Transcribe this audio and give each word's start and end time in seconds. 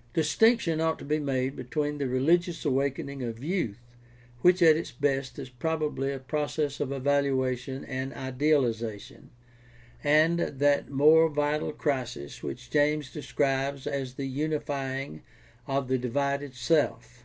—Distinction 0.20 0.78
ought 0.78 0.98
to 0.98 1.06
be 1.06 1.18
made 1.18 1.56
between 1.56 1.96
the 1.96 2.06
religious 2.06 2.66
awakening 2.66 3.22
of 3.22 3.42
youth, 3.42 3.80
which 4.42 4.60
at 4.60 4.76
its 4.76 4.92
best 4.92 5.38
is 5.38 5.48
probably 5.48 6.12
a 6.12 6.18
process 6.18 6.80
of 6.80 6.92
evaluation 6.92 7.82
and 7.86 8.12
idealization, 8.12 9.30
and 10.04 10.38
that 10.40 10.90
more 10.90 11.30
vital 11.30 11.72
PRACTICAL 11.72 12.28
THEOLOGY 12.28 12.60
671 12.60 12.60
crisis 12.60 12.66
which 12.66 12.70
James 12.70 13.10
describes 13.10 13.86
as 13.86 14.14
the 14.16 14.26
unifying 14.28 15.22
of 15.66 15.88
the 15.88 15.96
divided 15.96 16.52
self. 16.54 17.24